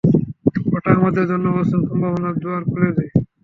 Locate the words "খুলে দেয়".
2.69-3.11